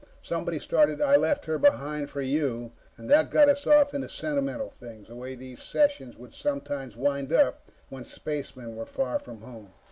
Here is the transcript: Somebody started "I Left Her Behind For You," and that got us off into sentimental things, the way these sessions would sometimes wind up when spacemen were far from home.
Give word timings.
Somebody 0.23 0.57
started 0.57 0.99
"I 0.99 1.15
Left 1.15 1.45
Her 1.45 1.59
Behind 1.59 2.09
For 2.09 2.21
You," 2.21 2.71
and 2.97 3.07
that 3.11 3.29
got 3.29 3.49
us 3.49 3.67
off 3.67 3.93
into 3.93 4.09
sentimental 4.09 4.71
things, 4.71 5.09
the 5.09 5.15
way 5.15 5.35
these 5.35 5.61
sessions 5.61 6.17
would 6.17 6.33
sometimes 6.33 6.97
wind 6.97 7.31
up 7.31 7.69
when 7.89 8.03
spacemen 8.03 8.75
were 8.75 8.87
far 8.87 9.19
from 9.19 9.41
home. 9.41 9.73